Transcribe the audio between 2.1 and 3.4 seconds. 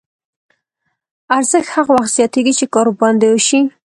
زیاتېږي چې کار ورباندې